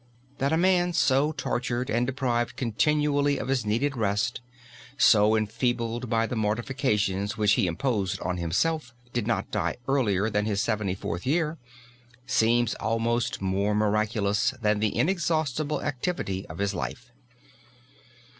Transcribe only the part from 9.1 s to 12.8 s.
did not die earlier than his seventy fourth year, seems